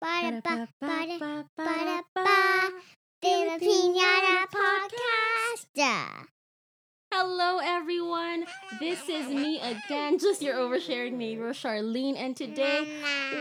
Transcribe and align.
Ba-da-ba, 0.00 0.68
ba-da-ba, 1.56 2.70
Filipiniana 3.22 4.46
Podcast. 4.46 5.66
Hello, 7.12 7.58
everyone. 7.58 8.46
This 8.78 9.08
is 9.08 9.26
me 9.26 9.58
again, 9.58 10.18
just 10.22 10.40
your 10.40 10.54
oversharing 10.54 11.14
neighbor, 11.14 11.52
Charlene. 11.52 12.16
And 12.16 12.36
today 12.36 12.86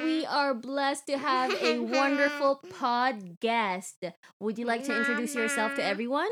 we 0.04 0.26
are 0.26 0.56
blessed 0.56 1.06
to 1.08 1.18
have 1.20 1.54
a 1.62 1.78
wonderful 1.94 2.62
pod 2.80 3.40
guest. 3.40 4.04
Would 4.40 4.58
you 4.58 4.66
like 4.66 4.84
to 4.86 4.98
introduce 4.98 5.36
yourself 5.36 5.76
to 5.76 5.84
everyone? 5.84 6.32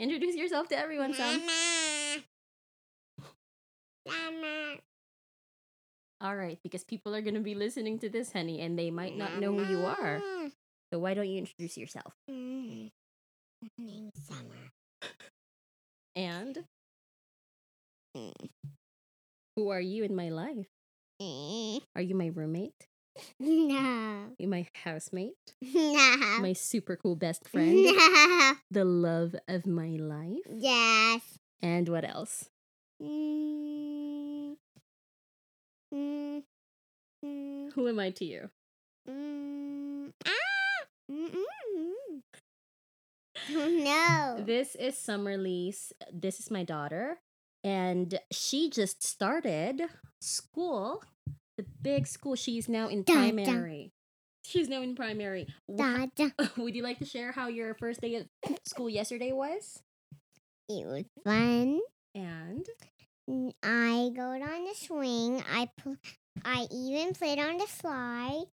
Introduce 0.00 0.34
yourself 0.36 0.68
to 0.68 0.78
everyone, 0.78 1.12
son. 1.12 1.42
All 6.20 6.34
right, 6.34 6.58
because 6.62 6.82
people 6.82 7.14
are 7.14 7.20
going 7.20 7.34
to 7.34 7.40
be 7.40 7.54
listening 7.54 7.98
to 8.00 8.08
this, 8.08 8.32
honey, 8.32 8.60
and 8.60 8.78
they 8.78 8.90
might 8.90 9.16
not 9.16 9.38
know 9.38 9.52
who 9.52 9.64
you 9.70 9.84
are. 9.84 10.20
So 10.92 10.98
why 10.98 11.14
don't 11.14 11.28
you 11.28 11.38
introduce 11.38 11.76
yourself? 11.76 12.14
Mm. 12.30 12.90
My 13.62 13.68
name 13.84 14.10
is 14.14 14.22
Summer. 14.24 14.72
And 16.14 16.64
who 19.56 19.68
are 19.68 19.80
you 19.80 20.04
in 20.04 20.14
my 20.16 20.30
life? 20.30 20.66
Mm. 21.20 21.82
Are 21.94 22.02
you 22.02 22.14
my 22.14 22.28
roommate? 22.34 22.86
No. 23.40 24.34
You 24.38 24.46
my 24.46 24.66
housemate? 24.84 25.54
No. 25.62 26.38
My 26.40 26.52
super 26.52 26.96
cool 26.96 27.16
best 27.16 27.48
friend? 27.50 27.84
No. 27.84 28.52
The 28.70 28.84
love 28.84 29.34
of 29.48 29.66
my 29.66 29.96
life? 29.98 30.44
Yes. 30.50 31.22
And 31.62 31.88
what 31.88 32.04
else? 32.04 32.50
Mm. 33.02 34.56
Mm. 35.96 36.42
Mm. 37.24 37.72
Who 37.72 37.88
am 37.88 37.98
I 37.98 38.10
to 38.10 38.24
you? 38.24 38.50
Mm. 39.08 40.12
Ah. 40.26 40.84
Mm-mm. 41.10 42.22
No. 43.84 44.42
This 44.44 44.74
is 44.74 44.96
Summer 44.98 45.36
Lee's. 45.36 45.92
This 46.12 46.40
is 46.40 46.50
my 46.50 46.64
daughter. 46.64 47.18
And 47.64 48.18
she 48.30 48.70
just 48.70 49.02
started 49.02 49.82
school, 50.20 51.02
the 51.56 51.64
big 51.82 52.06
school. 52.06 52.34
She's 52.36 52.68
now 52.68 52.88
in 52.88 53.04
primary. 53.04 53.92
She's 54.44 54.68
now 54.68 54.82
in 54.82 54.94
primary. 54.94 55.48
Wha- 55.66 56.06
Da, 56.16 56.28
da. 56.38 56.46
Would 56.56 56.76
you 56.76 56.82
like 56.82 56.98
to 56.98 57.04
share 57.04 57.32
how 57.32 57.48
your 57.48 57.74
first 57.74 58.00
day 58.00 58.14
at 58.16 58.28
school 58.68 58.88
yesterday 58.88 59.32
was? 59.32 59.80
It 60.68 60.86
was 60.86 61.04
fun. 61.24 61.80
And 62.14 62.66
I 63.28 64.10
go 64.14 64.22
on 64.22 64.64
the 64.64 64.74
swing. 64.74 65.42
I 65.50 65.68
pl- 65.76 65.96
I 66.44 66.66
even 66.70 67.12
played 67.12 67.38
on 67.38 67.58
the 67.58 67.66
fly. 67.66 68.44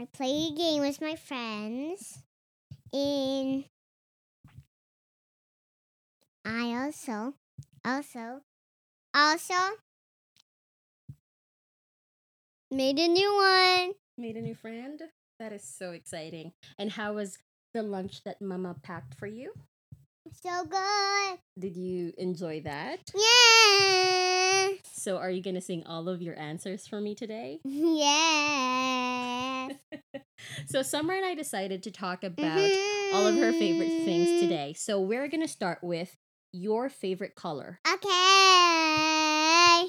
I 0.00 0.04
played 0.06 0.52
a 0.52 0.56
game 0.56 0.80
with 0.82 1.00
my 1.00 1.14
friends. 1.16 2.18
And 2.92 3.64
I 6.44 6.84
also, 6.84 7.34
also, 7.84 8.40
also 9.14 9.54
made 12.70 12.98
a 12.98 13.08
new 13.08 13.34
one. 13.34 13.94
made 14.16 14.36
a 14.36 14.42
new 14.42 14.54
friend. 14.54 15.00
That 15.38 15.52
is 15.52 15.62
so 15.62 15.92
exciting. 15.92 16.52
And 16.78 16.90
how 16.92 17.14
was 17.14 17.38
the 17.74 17.82
lunch 17.82 18.24
that 18.24 18.42
Mama 18.42 18.74
packed 18.82 19.14
for 19.14 19.26
you? 19.26 19.52
So 20.32 20.64
good. 20.64 21.38
Did 21.58 21.76
you 21.76 22.12
enjoy 22.18 22.60
that? 22.62 23.10
Yeah. 23.14 24.68
So, 24.92 25.16
are 25.16 25.30
you 25.30 25.42
going 25.42 25.54
to 25.54 25.60
sing 25.60 25.84
all 25.86 26.08
of 26.08 26.20
your 26.20 26.38
answers 26.38 26.86
for 26.86 27.00
me 27.00 27.14
today? 27.14 27.60
Yeah. 27.64 29.68
so, 30.66 30.82
Summer 30.82 31.14
and 31.14 31.24
I 31.24 31.34
decided 31.34 31.82
to 31.84 31.90
talk 31.90 32.24
about 32.24 32.70
all 33.12 33.26
of 33.26 33.36
her 33.36 33.52
favorite 33.52 34.04
things 34.04 34.28
mm-hmm. 34.28 34.40
today. 34.40 34.74
So, 34.76 35.00
we're 35.00 35.28
going 35.28 35.42
to 35.42 35.48
start 35.48 35.78
with 35.82 36.16
your 36.52 36.88
favorite 36.88 37.34
color. 37.34 37.80
Okay. 37.86 38.08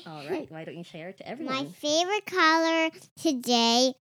All 0.06 0.24
right. 0.30 0.48
Why 0.50 0.66
don't 0.66 0.78
you 0.78 0.84
share 0.84 1.10
it 1.10 1.18
to 1.18 1.28
everyone? 1.28 1.56
My 1.56 1.66
favorite 1.66 2.26
color 2.26 2.90
today 3.18 3.94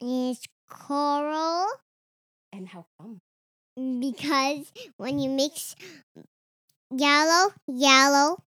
is 0.00 0.40
coral 0.68 1.66
and 2.52 2.68
how 2.68 2.86
come? 3.00 3.20
Because 3.76 4.72
when 4.96 5.18
you 5.18 5.30
mix 5.30 5.74
yellow, 6.90 7.52
yellow, 7.66 8.42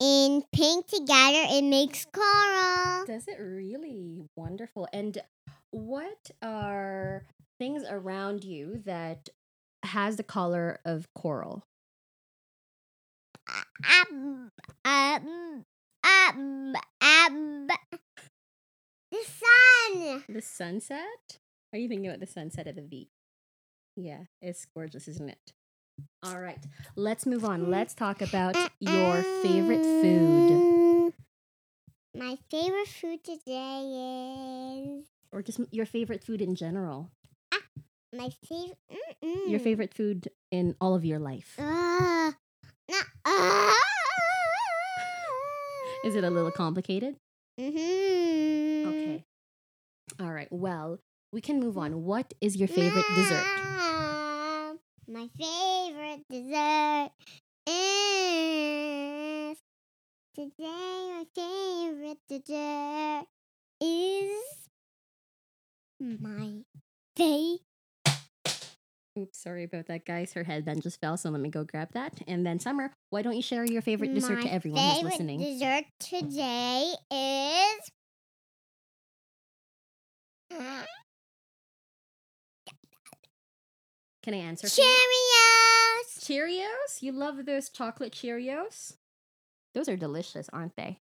and 0.00 0.42
pink 0.52 0.86
together, 0.86 1.44
it 1.50 1.62
makes 1.64 2.06
coral. 2.12 3.06
Does 3.06 3.28
it 3.28 3.38
really? 3.40 4.22
Wonderful. 4.36 4.88
And 4.92 5.18
what 5.70 6.30
are 6.42 7.24
things 7.58 7.84
around 7.88 8.44
you 8.44 8.82
that 8.84 9.28
has 9.82 10.16
the 10.16 10.22
color 10.22 10.80
of 10.84 11.06
coral? 11.14 11.64
Um, 14.10 14.50
um, 14.84 15.64
um, 16.04 16.74
um, 17.00 17.68
the 19.10 19.24
sun. 19.24 20.24
The 20.28 20.42
sunset? 20.42 21.38
Are 21.72 21.78
you 21.78 21.88
thinking 21.88 22.08
about 22.08 22.20
the 22.20 22.26
sunset 22.26 22.66
at 22.66 22.76
the 22.76 22.82
beach? 22.82 23.08
Yeah, 23.96 24.24
it's 24.42 24.64
gorgeous, 24.66 25.08
isn't 25.08 25.28
it? 25.30 25.52
All 26.22 26.38
right, 26.40 26.58
let's 26.96 27.24
move 27.26 27.44
on. 27.44 27.70
Let's 27.70 27.94
talk 27.94 28.20
about 28.20 28.56
your 28.80 29.22
favorite 29.42 29.86
food 29.86 30.62
My 32.14 32.36
favorite 32.50 32.88
food 32.88 33.24
today 33.24 34.94
is 34.98 35.04
or 35.32 35.42
just 35.42 35.60
your 35.70 35.86
favorite 35.86 36.24
food 36.24 36.40
in 36.40 36.54
general. 36.54 37.10
Ah, 37.52 37.58
my 38.12 38.30
favorite. 38.44 38.76
Your 39.46 39.60
favorite 39.60 39.94
food 39.94 40.28
in 40.50 40.74
all 40.80 40.94
of 40.94 41.04
your 41.04 41.18
life. 41.18 41.56
Uh, 41.58 42.32
uh, 43.24 43.72
Is 46.04 46.14
it 46.14 46.24
a 46.24 46.30
little 46.30 46.50
complicated? 46.50 47.16
Mm-hmm. 47.60 48.88
Okay. 48.88 49.24
All 50.20 50.32
right. 50.32 50.48
Well, 50.50 51.00
we 51.32 51.40
can 51.40 51.60
move 51.60 51.78
on. 51.78 51.92
Mm. 51.92 52.00
What 52.00 52.34
is 52.40 52.56
your 52.56 52.68
favorite 52.68 53.04
dessert? 53.14 53.44
My 55.08 55.28
favorite 55.38 56.24
dessert 56.28 57.10
is 57.66 59.58
today. 60.34 60.56
My 60.58 61.24
favorite 61.34 62.18
dessert 62.28 63.26
is 63.80 64.68
my 66.00 66.62
face. 67.16 67.60
Oops, 69.18 69.38
sorry 69.38 69.64
about 69.64 69.86
that, 69.86 70.04
guys. 70.04 70.34
Her 70.34 70.44
headband 70.44 70.82
just 70.82 71.00
fell, 71.00 71.16
so 71.16 71.30
let 71.30 71.40
me 71.40 71.48
go 71.48 71.64
grab 71.64 71.88
that. 71.92 72.20
And 72.28 72.44
then, 72.44 72.58
Summer, 72.58 72.92
why 73.08 73.22
don't 73.22 73.34
you 73.34 73.42
share 73.42 73.64
your 73.64 73.80
favorite 73.80 74.12
dessert 74.12 74.42
to 74.42 74.52
everyone 74.52 74.82
who's 74.82 74.94
favorite 74.96 75.12
listening? 75.12 75.38
Dessert 75.40 75.84
today 75.98 76.92
is. 77.10 77.90
Uh, 80.54 80.84
Can 84.26 84.34
I 84.34 84.38
answer? 84.38 84.66
Cheerios! 84.66 86.18
Cheerios? 86.18 87.00
You 87.00 87.12
love 87.12 87.46
those 87.46 87.68
chocolate 87.68 88.12
Cheerios? 88.12 88.96
Those 89.72 89.88
are 89.88 89.96
delicious, 89.96 90.50
aren't 90.52 90.74
they? 90.74 90.98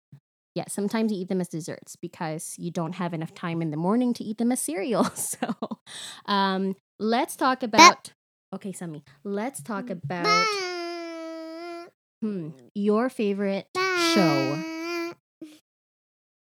Yeah, 0.53 0.65
sometimes 0.67 1.11
you 1.11 1.19
eat 1.19 1.29
them 1.29 1.41
as 1.41 1.47
desserts 1.47 1.95
because 1.95 2.53
you 2.59 2.69
don't 2.69 2.93
have 2.93 3.15
enough 3.15 3.33
time 3.33 3.63
in 3.63 3.71
the 3.71 3.77
morning 3.77 4.13
to 4.13 4.23
eat 4.23 4.37
them 4.37 4.51
as 4.51 4.59
cereal. 4.59 5.09
So, 5.15 5.55
um, 6.27 6.75
let's 6.99 7.35
talk 7.35 7.63
about. 7.63 8.13
Okay, 8.53 8.71
Sammy, 8.71 9.03
let's 9.23 9.63
talk 9.63 9.89
about 9.89 10.45
hmm, 12.21 12.49
your 12.75 13.09
favorite 13.09 13.67
show. 13.75 14.63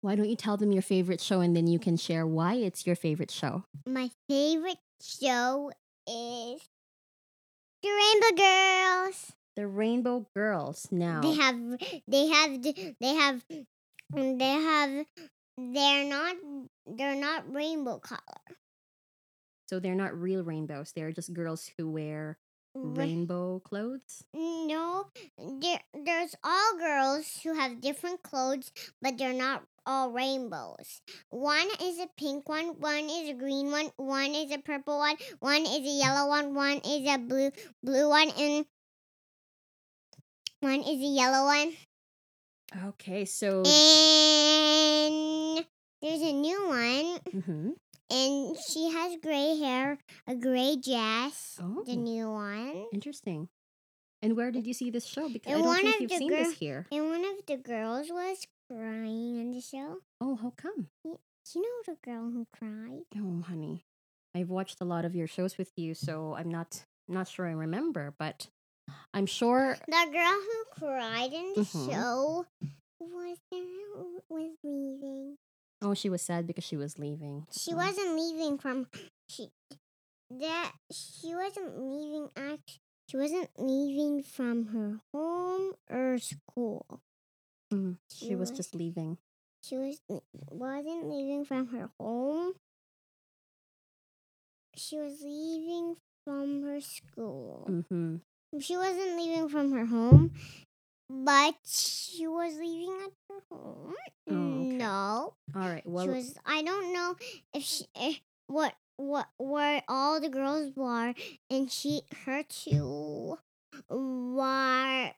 Why 0.00 0.14
don't 0.14 0.30
you 0.30 0.36
tell 0.36 0.56
them 0.56 0.72
your 0.72 0.80
favorite 0.80 1.20
show 1.20 1.42
and 1.42 1.54
then 1.54 1.66
you 1.66 1.78
can 1.78 1.98
share 1.98 2.26
why 2.26 2.54
it's 2.54 2.86
your 2.86 2.96
favorite 2.96 3.30
show? 3.30 3.64
My 3.86 4.10
favorite 4.26 4.78
show 5.02 5.70
is 6.08 6.60
The 7.82 7.88
Rainbow 7.88 8.36
Girls. 8.42 9.32
The 9.56 9.66
Rainbow 9.66 10.26
Girls. 10.34 10.88
Now, 10.90 11.20
They 11.20 11.34
have, 11.34 11.56
they 12.08 12.26
have, 12.28 12.62
they 12.62 13.14
have, 13.14 13.44
they 14.14 14.50
have. 14.50 15.06
They're 15.58 16.04
not. 16.04 16.36
They're 16.86 17.14
not 17.16 17.52
rainbow 17.52 17.98
color. 17.98 18.40
so 19.68 19.78
they're 19.78 19.94
not 19.94 20.18
real 20.18 20.42
rainbows. 20.42 20.92
They're 20.92 21.12
just 21.12 21.32
girls 21.32 21.70
who 21.76 21.90
wear 21.90 22.38
rainbow 22.74 23.60
clothes. 23.60 24.24
No, 24.34 25.06
there, 25.38 25.80
there's 25.92 26.34
all 26.42 26.78
girls 26.78 27.40
who 27.42 27.54
have 27.54 27.80
different 27.80 28.22
clothes, 28.22 28.72
but 29.02 29.18
they're 29.18 29.32
not 29.34 29.62
all 29.86 30.10
rainbows. 30.12 31.02
One 31.30 31.68
is 31.82 31.98
a 31.98 32.08
pink 32.16 32.48
one, 32.48 32.78
one 32.80 33.08
is 33.10 33.28
a 33.30 33.34
green 33.34 33.70
one, 33.70 33.90
one 33.96 34.34
is 34.34 34.50
a 34.52 34.58
purple 34.58 34.98
one, 34.98 35.16
one 35.40 35.62
is 35.62 35.80
a 35.86 35.96
yellow 36.02 36.28
one, 36.28 36.54
one 36.54 36.78
is 36.84 37.08
a 37.08 37.18
blue 37.18 37.50
blue 37.82 38.08
one, 38.08 38.30
and 38.38 38.64
one 40.60 40.80
is 40.80 41.00
a 41.00 41.12
yellow 41.20 41.44
one. 41.46 41.72
Okay, 42.86 43.24
so 43.24 43.62
And 43.66 45.64
there's 46.00 46.22
a 46.22 46.32
new 46.32 46.66
one, 46.68 47.18
Mm-hmm. 47.34 47.70
and 48.10 48.56
she 48.72 48.90
has 48.90 49.16
gray 49.22 49.58
hair, 49.58 49.98
a 50.26 50.34
gray 50.34 50.76
dress. 50.76 51.58
Oh, 51.60 51.82
The 51.86 51.96
new 51.96 52.30
one. 52.30 52.86
interesting. 52.92 53.48
And 54.24 54.36
where 54.36 54.52
did 54.52 54.66
you 54.68 54.72
see 54.74 54.90
this 54.90 55.04
show? 55.06 55.28
Because 55.28 55.52
I 55.52 55.60
don't 55.60 55.82
think 55.82 56.00
you've 56.00 56.12
seen 56.12 56.30
this 56.30 56.52
here. 56.56 56.86
And 56.92 57.06
one 57.10 57.24
of 57.24 57.44
the 57.46 57.56
girls 57.56 58.06
was 58.08 58.38
crying 58.76 59.38
on 59.40 59.50
the 59.52 59.60
show. 59.60 59.98
Oh, 60.20 60.36
how 60.36 60.52
come? 60.56 60.88
You 61.04 61.60
know 61.60 61.94
the 61.94 61.96
girl 62.04 62.30
who 62.30 62.46
cried? 62.56 63.02
Oh, 63.16 63.42
honey, 63.46 63.84
I've 64.34 64.48
watched 64.50 64.80
a 64.80 64.84
lot 64.84 65.04
of 65.04 65.14
your 65.14 65.26
shows 65.26 65.58
with 65.58 65.72
you, 65.76 65.94
so 65.94 66.34
I'm 66.34 66.48
not 66.50 66.84
not 67.08 67.28
sure 67.28 67.46
I 67.48 67.52
remember, 67.52 68.14
but 68.18 68.46
I'm 69.12 69.26
sure. 69.26 69.76
The 69.86 70.06
girl 70.12 70.38
who 70.40 70.64
cried 70.86 71.32
in 71.32 71.52
the 71.54 71.62
Mhm. 71.62 71.90
show 71.90 72.46
was 73.00 73.38
was 74.28 74.56
leaving. 74.62 75.36
Oh, 75.82 75.94
she 75.94 76.08
was 76.08 76.22
sad 76.22 76.46
because 76.46 76.64
she 76.64 76.76
was 76.76 76.98
leaving. 76.98 77.46
She 77.50 77.74
wasn't 77.74 78.16
leaving 78.16 78.56
from 78.58 78.86
she 79.28 79.50
that 80.30 80.72
she 80.90 81.34
wasn't 81.34 81.76
leaving 81.78 82.30
act 82.36 82.78
she 83.08 83.16
wasn't 83.18 83.50
leaving 83.58 84.22
from 84.22 84.66
her 84.68 85.00
home 85.12 85.74
or 85.90 86.16
school. 86.18 87.02
Mhm. 87.72 87.98
She 88.10 88.34
was 88.36 88.50
was- 88.50 88.56
just 88.58 88.74
leaving. 88.74 89.18
She 89.62 89.76
was 89.76 90.00
wasn't 90.50 91.08
leaving 91.08 91.44
from 91.44 91.68
her 91.68 91.90
home. 91.98 92.54
She 94.74 94.96
was 94.96 95.20
leaving 95.22 95.96
from 96.24 96.62
her 96.62 96.80
school. 96.80 97.66
Mm-hmm. 97.68 98.16
She 98.60 98.76
wasn't 98.76 99.16
leaving 99.16 99.48
from 99.48 99.72
her 99.72 99.86
home, 99.86 100.32
but 101.08 101.54
she 101.64 102.26
was 102.26 102.54
leaving 102.58 102.90
at 103.04 103.12
her 103.28 103.42
home. 103.50 103.94
Oh, 104.28 104.34
okay. 104.34 104.76
No, 104.76 105.34
All 105.54 105.68
right. 105.68 105.86
Well, 105.86 106.04
she 106.04 106.10
was. 106.10 106.34
I 106.44 106.62
don't 106.62 106.92
know 106.92 107.16
if 107.54 107.62
she 107.62 107.84
eh, 107.96 108.14
what 108.46 108.74
what 108.96 109.28
where 109.38 109.82
all 109.88 110.20
the 110.20 110.28
girls 110.28 110.72
were, 110.74 111.14
and 111.50 111.70
she 111.70 112.02
her 112.24 112.42
two 112.42 113.38
were 113.88 115.12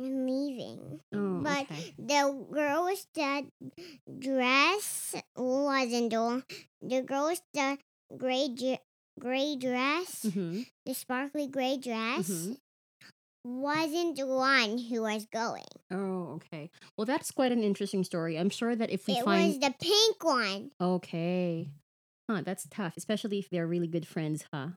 leaving. 0.00 1.00
oh, 1.14 1.40
but 1.42 1.62
okay. 1.70 1.94
The 1.98 2.46
girl 2.50 2.84
with 2.86 3.06
the 3.14 3.46
dress 4.18 5.14
wasn't 5.36 6.10
the 6.10 6.20
one. 6.22 6.44
The 6.82 7.02
girl 7.02 7.28
with 7.28 7.42
the 7.52 7.78
gray 8.16 8.48
gray 9.18 9.56
dress, 9.56 10.24
Mm-hmm. 10.26 10.62
the 10.86 10.94
sparkly 10.94 11.46
gray 11.46 11.76
dress, 11.76 12.30
Mhm. 12.30 12.56
wasn't 13.44 14.16
the 14.16 14.26
one 14.26 14.78
who 14.78 15.02
was 15.02 15.26
going. 15.26 15.68
Oh, 15.90 16.40
okay. 16.40 16.70
Well, 16.96 17.04
that's 17.04 17.30
quite 17.30 17.52
an 17.52 17.62
interesting 17.62 18.04
story. 18.04 18.38
I'm 18.38 18.50
sure 18.50 18.74
that 18.76 18.90
if 18.90 19.06
we 19.06 19.18
It 19.18 19.24
find 19.24 19.48
was 19.48 19.58
the 19.58 19.74
pink 19.80 20.24
one. 20.24 20.70
Okay. 20.80 21.70
Huh, 22.28 22.42
that's 22.44 22.66
tough, 22.70 22.94
especially 22.96 23.38
if 23.38 23.50
they're 23.50 23.66
really 23.66 23.88
good 23.88 24.06
friends, 24.06 24.44
huh? 24.52 24.68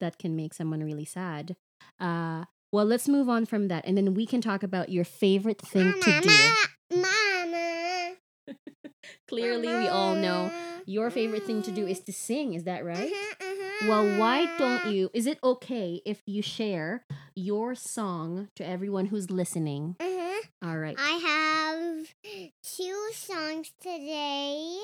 That 0.00 0.18
can 0.18 0.34
make 0.36 0.54
someone 0.54 0.82
really 0.82 1.04
sad. 1.04 1.56
Uh 2.00 2.44
well, 2.72 2.84
let's 2.84 3.08
move 3.08 3.28
on 3.28 3.46
from 3.46 3.68
that 3.68 3.84
and 3.86 3.96
then 3.96 4.14
we 4.14 4.26
can 4.26 4.40
talk 4.40 4.62
about 4.62 4.88
your 4.88 5.04
favorite 5.04 5.60
thing 5.60 5.92
to 6.00 6.20
do. 6.20 6.98
Mama. 7.00 8.12
Clearly, 9.28 9.68
we 9.68 9.88
all 9.88 10.14
know 10.14 10.50
your 10.86 11.10
favorite 11.10 11.44
thing 11.44 11.62
to 11.62 11.70
do 11.70 11.86
is 11.86 12.00
to 12.00 12.12
sing, 12.12 12.54
is 12.54 12.64
that 12.64 12.84
right? 12.84 13.12
Mhm, 13.12 13.46
mhm. 13.82 13.88
Well, 13.88 14.18
why 14.18 14.46
don't 14.58 14.86
you? 14.92 15.10
Is 15.14 15.26
it 15.26 15.38
okay 15.44 16.00
if 16.06 16.22
you 16.26 16.42
share 16.42 17.04
your 17.34 17.74
song 17.74 18.48
to 18.56 18.66
everyone 18.66 19.06
who's 19.06 19.30
listening? 19.30 19.96
Mhm. 20.00 20.38
All 20.64 20.78
right. 20.78 20.96
I 20.98 21.12
have 21.24 22.14
two 22.62 23.10
songs 23.12 23.70
today. 23.80 24.78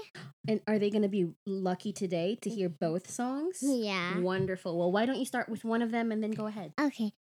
And 0.46 0.60
are 0.68 0.78
they 0.78 0.90
going 0.90 1.02
to 1.02 1.08
be 1.08 1.26
lucky 1.46 1.92
today 1.92 2.36
to 2.42 2.50
hear 2.50 2.68
both 2.68 3.10
songs? 3.10 3.58
Yeah. 3.62 4.20
Wonderful. 4.20 4.78
Well, 4.78 4.92
why 4.92 5.06
don't 5.06 5.18
you 5.18 5.24
start 5.24 5.48
with 5.48 5.64
one 5.64 5.80
of 5.82 5.90
them 5.90 6.12
and 6.12 6.22
then 6.22 6.30
go 6.32 6.46
ahead? 6.46 6.72
Okay. 6.80 7.12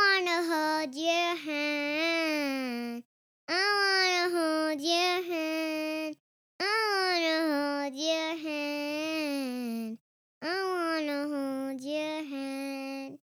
I 0.00 0.22
wanna 0.22 0.38
hold 0.48 0.94
your 0.94 1.36
hand. 1.36 3.02
I 3.48 3.60
wanna 3.80 4.24
hold 4.38 4.80
your 4.80 5.22
hand. 5.30 6.16
I 6.58 6.64
wanna 6.96 7.36
hold 7.52 7.94
your 7.94 8.34
hand. 8.48 9.98
I 10.40 10.44
wanna 10.72 11.20
hold 11.28 11.80
your 11.82 12.24
hand. 12.24 13.18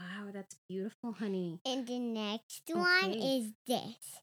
Wow, 0.00 0.30
that's 0.32 0.56
beautiful, 0.68 1.12
honey. 1.12 1.60
And 1.64 1.86
the 1.86 1.98
next 1.98 2.62
one 2.72 3.12
is 3.12 3.52
this. 3.66 4.20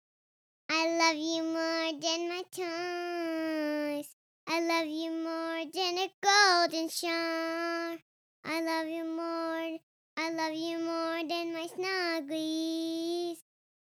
I 0.69 0.97
love 0.97 1.15
you 1.15 1.43
more 1.43 1.91
than 2.01 2.29
my 2.29 2.43
toys. 2.51 4.09
I 4.47 4.59
love 4.59 4.87
you 4.87 5.11
more 5.11 5.65
than 5.73 5.97
a 5.99 6.11
golden 6.21 6.89
shower. 6.89 7.97
I 8.43 8.61
love 8.61 8.87
you 8.87 9.05
more. 9.05 9.79
I 10.15 10.29
love 10.29 10.53
you 10.53 10.77
more 10.79 11.23
than 11.27 11.53
my 11.53 11.67
snugglies. 11.67 13.41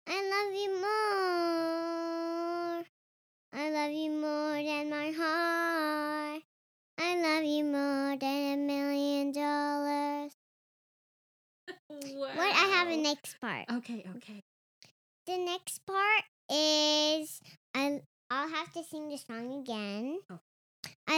I 0.08 0.24
love 0.34 0.54
you 0.56 0.70
more. 0.82 2.86
I 3.54 3.70
love 3.70 3.92
you 3.92 4.10
more 4.12 4.64
than 4.64 4.90
my 4.90 5.12
heart. 5.12 6.44
I 6.98 7.16
love 7.22 7.44
you 7.44 7.66
more 7.66 8.16
than 8.18 8.54
a 8.54 8.58
million 8.58 9.32
dollars. 9.34 10.36
Wow. 11.90 11.90
What 12.36 12.56
I 12.56 12.68
have 12.78 12.88
a 12.88 12.96
next 12.98 13.40
part. 13.42 13.66
Okay, 13.70 14.06
okay. 14.16 14.44
The 15.28 15.38
next 15.38 15.86
part 15.86 16.24
is 16.50 17.42
I 17.76 18.02
I'll 18.30 18.48
have 18.50 18.72
to 18.74 18.84
sing 18.84 19.10
the 19.10 19.18
song 19.18 19.60
again. 19.62 20.20
Oh. 20.30 20.40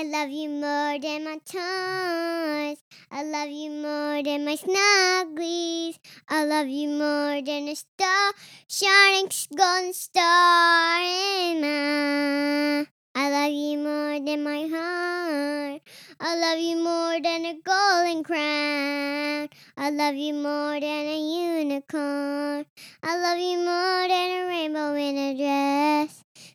I 0.05 0.07
love 0.07 0.29
you 0.29 0.49
more 0.49 0.99
than 0.99 1.23
my 1.23 1.39
toys. 1.45 2.77
I 3.09 3.23
love 3.23 3.49
you 3.49 3.71
more 3.71 4.21
than 4.21 4.45
my 4.45 4.55
snugglies. 4.55 5.97
I 6.29 6.45
love 6.45 6.67
you 6.67 6.89
more 6.89 7.41
than 7.41 7.67
a 7.69 7.75
star, 7.75 8.33
shining 8.67 9.29
golden 9.57 9.93
star 9.93 11.01
in 11.01 11.59
my. 11.59 12.85
I 13.15 13.29
love 13.31 13.51
you 13.51 13.79
more 13.79 14.19
than 14.19 14.43
my 14.43 14.67
heart. 14.67 15.81
I 16.19 16.35
love 16.37 16.59
you 16.59 16.75
more 16.83 17.19
than 17.19 17.45
a 17.47 17.59
golden 17.65 18.23
crown. 18.23 19.49
I 19.75 19.89
love 19.89 20.13
you 20.13 20.35
more 20.35 20.79
than 20.79 20.83
a 20.83 21.17
unicorn. 21.17 22.65
I 23.01 23.17
love 23.17 23.39
you 23.39 23.57
more 23.57 24.07
than 24.07 24.29
a 24.37 24.45
rainbow 24.49 24.93
in 24.93 25.17
a 25.17 26.05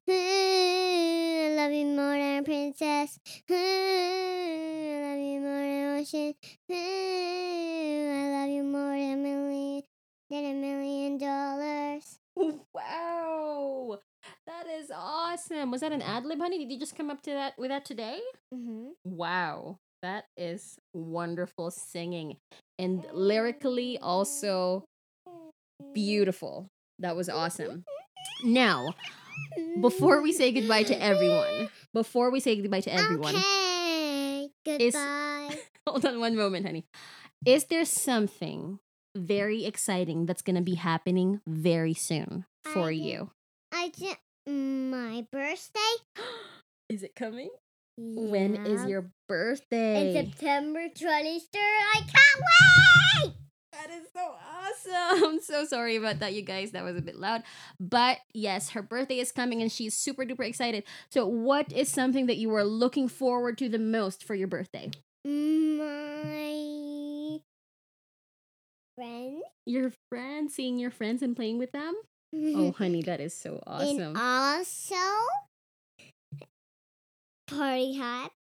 dress. 0.06 0.76
Love 1.60 1.72
you 1.72 1.86
more 1.88 2.16
than 2.16 2.38
a 2.38 2.42
princess. 2.42 3.18
I 3.50 3.52
love 5.04 5.18
you 5.18 5.40
more 5.40 5.60
than 5.60 6.00
ocean. 6.00 6.34
I 6.70 8.40
love 8.40 8.48
you 8.48 8.62
more 8.62 8.96
than 8.96 9.12
a 9.12 9.16
million 9.16 9.82
than 10.30 10.44
a 10.46 10.54
million 10.54 11.18
dollars. 11.18 12.18
Wow. 12.74 13.98
That 14.46 14.66
is 14.68 14.90
awesome. 14.90 15.70
Was 15.70 15.82
that 15.82 15.92
an 15.92 16.00
ad 16.00 16.24
lib, 16.24 16.38
honey? 16.38 16.56
Did 16.56 16.72
you 16.72 16.78
just 16.78 16.96
come 16.96 17.10
up 17.10 17.20
to 17.24 17.30
that 17.32 17.58
with 17.58 17.68
that 17.68 17.84
today? 17.84 18.20
Mm-hmm. 18.54 18.92
Wow. 19.04 19.76
That 20.00 20.24
is 20.38 20.78
wonderful 20.94 21.70
singing. 21.70 22.38
And 22.78 23.04
lyrically 23.12 23.98
also 23.98 24.84
beautiful. 25.92 26.68
That 27.00 27.16
was 27.16 27.28
awesome. 27.28 27.84
Now, 28.44 28.94
before 29.80 30.22
we 30.22 30.32
say 30.32 30.52
goodbye 30.52 30.82
to 30.84 31.02
everyone, 31.02 31.68
before 31.92 32.30
we 32.30 32.40
say 32.40 32.60
goodbye 32.60 32.80
to 32.80 32.92
everyone, 32.92 33.34
Okay. 33.36 34.48
Is- 34.66 34.94
Goodbye. 34.94 35.58
hold 35.86 36.04
on 36.06 36.20
one 36.20 36.36
moment, 36.36 36.66
honey. 36.66 36.84
Is 37.46 37.64
there 37.64 37.84
something 37.84 38.78
very 39.16 39.64
exciting 39.64 40.26
that's 40.26 40.42
going 40.42 40.56
to 40.56 40.62
be 40.62 40.74
happening 40.74 41.40
very 41.46 41.94
soon 41.94 42.44
for 42.64 42.88
I 42.88 42.90
you? 42.90 43.30
I 43.72 43.90
just 43.96 44.18
my 44.46 45.26
birthday. 45.32 45.94
Is 46.88 47.02
it 47.02 47.14
coming? 47.14 47.50
When 47.96 48.66
is 48.66 48.86
your 48.86 49.10
birthday? 49.28 50.16
In 50.16 50.32
September 50.32 50.88
23rd. 50.88 51.38
I 51.54 52.00
can't 52.00 52.42
wait! 53.24 53.34
That 53.72 53.90
is 53.90 54.06
so 54.12 54.20
awesome. 54.20 55.24
I'm 55.24 55.40
so 55.40 55.64
sorry 55.64 55.96
about 55.96 56.18
that, 56.18 56.34
you 56.34 56.42
guys. 56.42 56.72
That 56.72 56.84
was 56.84 56.96
a 56.96 57.02
bit 57.02 57.16
loud. 57.16 57.42
But 57.78 58.18
yes, 58.34 58.70
her 58.70 58.82
birthday 58.82 59.18
is 59.18 59.32
coming 59.32 59.62
and 59.62 59.70
she's 59.70 59.96
super 59.96 60.24
duper 60.24 60.46
excited. 60.46 60.84
So, 61.10 61.26
what 61.26 61.72
is 61.72 61.88
something 61.88 62.26
that 62.26 62.36
you 62.36 62.54
are 62.54 62.64
looking 62.64 63.08
forward 63.08 63.58
to 63.58 63.68
the 63.68 63.78
most 63.78 64.24
for 64.24 64.34
your 64.34 64.48
birthday? 64.48 64.90
My 65.24 67.38
friend. 68.96 69.42
Your 69.66 69.92
friends, 70.08 70.54
seeing 70.54 70.78
your 70.78 70.90
friends 70.90 71.22
and 71.22 71.36
playing 71.36 71.58
with 71.58 71.72
them? 71.72 71.94
Oh, 72.34 72.72
honey, 72.78 73.02
that 73.02 73.20
is 73.20 73.34
so 73.34 73.62
awesome. 73.66 74.00
And 74.00 74.16
also 74.16 74.94
party 77.46 77.94
hats. 77.94 78.34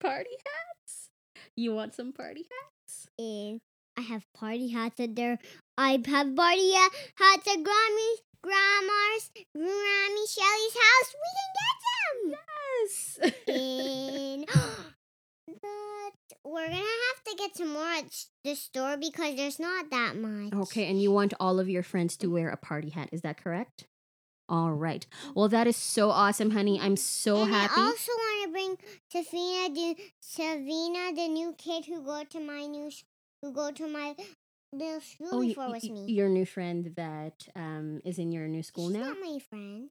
Party 0.00 0.30
hats? 0.44 1.10
You 1.56 1.74
want 1.74 1.94
some 1.94 2.12
party 2.12 2.46
hats? 2.50 3.06
And 3.18 3.60
I 3.96 4.02
have 4.02 4.24
party 4.34 4.68
hats 4.68 4.98
at 5.00 5.14
there. 5.16 5.38
I 5.78 5.92
have 5.92 6.02
party 6.36 6.72
ha- 6.74 6.90
hats 7.16 7.46
at 7.48 7.62
Grammy's, 7.62 8.20
Grandma's, 8.42 9.30
Grammy 9.56 10.24
Shelly's 10.28 10.76
house. 10.84 11.14
We 11.22 11.30
can 11.38 11.50
get 11.60 11.76
them. 11.86 12.34
Yes. 12.36 13.18
And 13.48 14.46
but 15.46 16.14
we're 16.44 16.66
gonna 16.66 16.76
have 16.76 17.24
to 17.26 17.34
get 17.36 17.56
some 17.56 17.72
more 17.72 17.82
at 17.86 18.04
the 18.44 18.54
store 18.54 18.96
because 18.96 19.36
there's 19.36 19.58
not 19.58 19.90
that 19.90 20.16
much. 20.16 20.52
Okay, 20.52 20.86
and 20.88 21.00
you 21.00 21.10
want 21.12 21.34
all 21.38 21.60
of 21.60 21.68
your 21.68 21.82
friends 21.82 22.16
to 22.18 22.28
wear 22.28 22.48
a 22.48 22.56
party 22.56 22.90
hat. 22.90 23.08
Is 23.12 23.22
that 23.22 23.42
correct? 23.42 23.86
All 24.48 24.72
right. 24.72 25.06
Well, 25.34 25.48
that 25.48 25.66
is 25.66 25.76
so 25.76 26.10
awesome, 26.10 26.50
honey. 26.50 26.78
I'm 26.80 26.96
so 26.96 27.42
and 27.42 27.50
happy. 27.50 27.72
I 27.76 27.84
also 27.86 28.12
want 28.12 28.44
to 28.44 28.52
bring 28.52 28.76
Savina, 29.10 29.74
the 29.74 29.96
Savina, 30.20 31.12
the 31.14 31.28
new 31.28 31.54
kid 31.56 31.86
who 31.86 32.02
go 32.02 32.24
to 32.28 32.40
my 32.40 32.66
new, 32.66 32.88
s- 32.88 33.04
who 33.44 33.52
go 33.52 33.70
to 33.70 33.86
my 33.86 34.14
little 34.72 35.00
school 35.00 35.28
oh, 35.32 35.40
before 35.42 35.66
y- 35.66 35.72
with 35.72 35.84
me. 35.84 36.06
your 36.08 36.28
new 36.28 36.46
friend 36.46 36.92
that 36.96 37.46
um 37.54 38.00
is 38.04 38.18
in 38.18 38.32
your 38.32 38.48
new 38.48 38.62
school 38.62 38.88
now? 38.88 39.00
She's 39.00 39.06
now. 39.06 39.12
not 39.12 39.32
my 39.32 39.38
friend. 39.38 39.90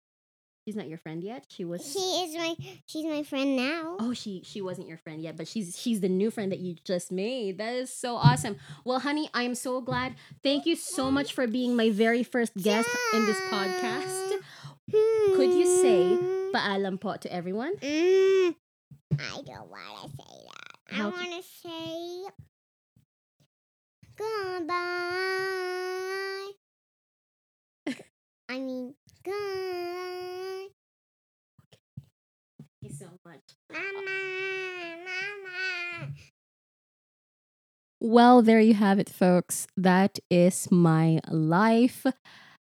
She's 0.65 0.75
not 0.77 0.87
your 0.87 0.97
friend 0.97 1.21
yet. 1.21 1.45
She 1.49 1.65
was. 1.65 1.83
She 1.85 1.99
is 1.99 2.35
my. 2.37 2.55
She's 2.85 3.05
my 3.05 3.21
friend 3.23 3.55
now. 3.55 3.97
Oh, 3.99 4.13
she 4.13 4.41
she 4.45 4.61
wasn't 4.61 4.87
your 4.87 4.97
friend 4.97 5.21
yet, 5.21 5.35
but 5.35 5.47
she's 5.47 5.77
she's 5.77 5.99
the 5.99 6.09
new 6.09 6.31
friend 6.31 6.51
that 6.51 6.59
you 6.59 6.75
just 6.83 7.11
made. 7.11 7.57
That 7.57 7.73
is 7.75 7.93
so 7.93 8.15
awesome. 8.15 8.55
Well, 8.85 8.99
honey, 8.99 9.29
I 9.33 9.43
am 9.43 9.55
so 9.55 9.81
glad. 9.81 10.15
Thank 10.41 10.65
you 10.65 10.75
so 10.75 11.11
much 11.11 11.33
for 11.33 11.47
being 11.47 11.75
my 11.75 11.91
very 11.91 12.23
first 12.23 12.55
guest 12.55 12.89
in 13.13 13.25
this 13.25 13.39
podcast. 13.51 14.39
Could 15.35 15.51
you 15.51 15.67
say 15.81 16.17
paalam 16.55 16.99
po 16.99 17.17
to 17.17 17.27
everyone? 17.31 17.75
Mm, 17.83 18.55
I 19.19 19.41
don't 19.43 19.69
want 19.69 19.99
to 19.99 20.15
say 20.15 20.31
that. 20.47 20.63
I 20.95 21.07
want 21.07 21.31
to 21.31 21.43
say 21.43 22.22
I 28.53 28.59
mean, 28.59 28.93
goodbye. 29.25 30.67
Thank 32.59 32.69
you 32.83 32.89
so 32.91 33.07
much. 33.25 33.41
Mama, 33.71 34.11
mama. 34.99 36.13
Well, 37.99 38.43
there 38.43 38.59
you 38.59 38.75
have 38.75 38.99
it, 38.99 39.09
folks. 39.09 39.65
That 39.75 40.19
is 40.29 40.71
my 40.71 41.19
life 41.31 42.05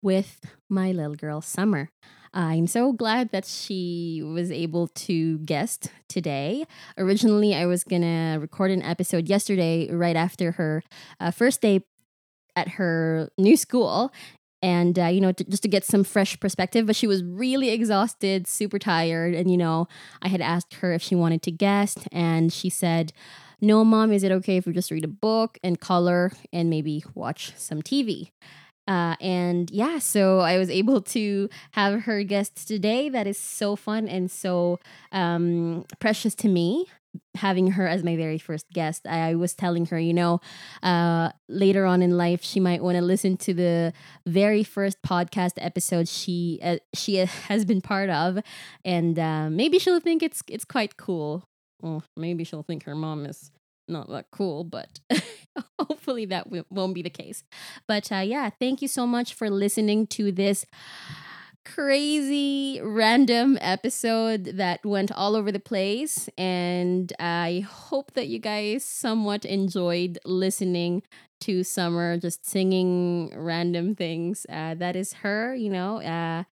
with 0.01 0.43
my 0.71 0.93
little 0.93 1.17
girl, 1.17 1.41
Summer. 1.41 1.91
I'm 2.33 2.69
so 2.69 2.93
glad 2.93 3.33
that 3.33 3.45
she 3.45 4.23
was 4.25 4.53
able 4.53 4.87
to 4.87 5.39
guest 5.39 5.91
today. 6.09 6.67
Originally, 6.97 7.53
I 7.53 7.67
was 7.67 7.83
gonna 7.83 8.39
record 8.41 8.71
an 8.71 8.83
episode 8.83 9.29
yesterday, 9.29 9.91
right 9.91 10.15
after 10.15 10.53
her 10.53 10.85
uh, 11.19 11.33
first 11.33 11.61
day 11.63 11.81
at 12.55 12.69
her 12.69 13.29
new 13.37 13.57
school. 13.57 14.13
And, 14.65 14.99
uh, 14.99 15.07
you 15.07 15.21
know, 15.21 15.33
to, 15.33 15.45
just 15.45 15.63
to 15.65 15.69
get 15.69 15.85
some 15.85 16.05
fresh 16.05 16.41
perspective, 16.41 16.87
but 16.87 16.97
she 16.97 17.07
was 17.07 17.23
really 17.23 17.69
exhausted, 17.69 18.47
super 18.47 18.79
tired. 18.79 19.35
And, 19.35 19.51
you 19.51 19.59
know, 19.59 19.89
I 20.23 20.29
had 20.29 20.41
asked 20.41 20.75
her 20.75 20.93
if 20.93 21.03
she 21.03 21.15
wanted 21.15 21.43
to 21.43 21.51
guest, 21.51 22.09
and 22.11 22.51
she 22.51 22.71
said, 22.71 23.13
no, 23.61 23.85
mom, 23.85 24.13
is 24.13 24.23
it 24.23 24.33
okay 24.33 24.57
if 24.57 24.67
we 24.67 24.73
just 24.73 24.91
read 24.91 25.05
a 25.05 25.09
book 25.09 25.59
and 25.63 25.79
color 25.81 26.33
and 26.53 26.71
maybe 26.71 27.05
watch 27.15 27.53
some 27.57 27.83
TV? 27.83 28.31
Uh, 28.87 29.17
and 29.21 29.71
yeah, 29.71 29.99
so 29.99 30.41
I 30.41 30.59
was 30.59 30.71
able 30.81 31.01
to 31.03 31.49
have 31.73 32.03
her 32.03 32.23
guest 32.23 32.67
today. 32.67 33.09
That 33.09 33.27
is 33.27 33.39
so 33.39 33.77
fun 33.77 34.09
and 34.09 34.31
so 34.31 34.81
um, 35.13 35.85
precious 36.01 36.35
to 36.37 36.49
me. 36.49 36.87
Having 37.37 37.73
her 37.73 37.87
as 37.87 38.05
my 38.05 38.17
very 38.17 38.39
first 38.39 38.71
guest, 38.73 39.07
I 39.07 39.35
was 39.35 39.55
telling 39.55 39.87
her, 39.87 39.99
you 39.99 40.15
know, 40.15 40.41
uh, 40.83 41.31
later 41.49 41.85
on 41.85 42.03
in 42.03 42.17
life, 42.17 42.43
she 42.45 42.61
might 42.61 42.83
want 42.83 42.97
to 42.97 43.03
listen 43.03 43.37
to 43.39 43.55
the 43.55 43.93
very 44.27 44.63
first 44.63 45.03
podcast 45.03 45.53
episode 45.59 46.09
she 46.09 46.61
uh, 46.63 46.79
she 46.95 47.17
has 47.49 47.65
been 47.65 47.81
part 47.81 48.11
of, 48.11 48.39
and 48.85 49.19
uh, 49.19 49.51
maybe 49.51 49.79
she'll 49.79 50.01
think 50.01 50.23
it's 50.23 50.43
it's 50.49 50.65
quite 50.65 50.97
cool 50.97 51.45
well, 51.85 52.03
maybe 52.17 52.45
she'll 52.45 52.63
think 52.63 52.85
her 52.85 52.95
mom 52.95 53.27
is 53.27 53.51
not 53.87 54.09
that 54.09 54.31
cool, 54.33 54.65
but 54.65 55.01
hopefully 55.79 56.25
that 56.27 56.49
won't 56.71 56.95
be 56.95 57.03
the 57.03 57.11
case. 57.11 57.45
But 57.87 58.11
uh, 58.11 58.21
yeah, 58.21 58.49
thank 58.59 58.81
you 58.81 58.89
so 58.89 59.07
much 59.07 59.35
for 59.35 59.51
listening 59.51 60.07
to 60.09 60.33
this 60.33 60.65
crazy 61.65 62.81
random 62.83 63.59
episode 63.61 64.45
that 64.57 64.85
went 64.85 65.11
all 65.13 65.35
over 65.37 65.51
the 65.51 65.61
place. 65.61 66.29
And 66.37 67.13
I 67.19 67.65
hope 67.69 68.13
that 68.15 68.29
you 68.29 68.39
guys 68.39 68.85
somewhat 68.85 69.45
enjoyed 69.45 70.19
listening 70.25 71.03
to 71.41 71.65
Summer 71.65 72.19
just 72.19 72.47
singing 72.47 73.33
random 73.37 73.95
things. 73.95 74.47
Uh, 74.49 74.75
that 74.75 74.97
is 74.97 75.15
her, 75.15 75.55
you 75.55 75.71
know. 75.71 76.01
Uh, 76.03 76.45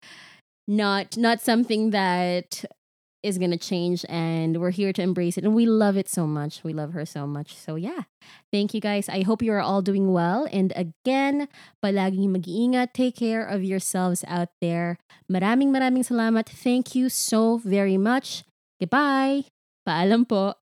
not 0.68 1.18
not 1.18 1.42
something 1.42 1.90
that 1.92 2.64
is 3.24 3.38
going 3.38 3.52
to 3.52 3.58
change 3.58 4.06
and 4.10 4.58
we're 4.58 4.72
here 4.72 4.92
to 4.94 5.02
embrace 5.02 5.38
it 5.38 5.44
and 5.44 5.54
we 5.54 5.66
love 5.66 5.98
it 5.98 6.10
so 6.10 6.26
much. 6.26 6.64
We 6.64 6.74
love 6.74 6.94
her 6.94 7.06
so 7.06 7.28
much. 7.28 7.56
So 7.56 7.76
yeah. 7.76 8.10
Thank 8.52 8.74
you 8.74 8.82
guys. 8.82 9.10
I 9.10 9.22
hope 9.22 9.42
you 9.42 9.54
are 9.54 9.62
all 9.62 9.82
doing 9.82 10.12
well. 10.12 10.48
And 10.52 10.74
again 10.76 11.48
palaging 11.82 12.32
mag-iingat. 12.32 12.94
Take 12.94 13.16
care 13.18 13.46
of 13.46 13.64
yourselves 13.64 14.26
out 14.28 14.50
there. 14.62 14.98
Maraming 15.32 15.70
maraming 15.70 16.06
salamat. 16.06 16.50
Thank 16.50 16.96
you 16.96 17.10
so 17.10 17.58
very 17.58 17.98
much. 17.98 18.44
Goodbye. 18.80 19.46
Paalam 19.82 20.30
po 20.30 20.61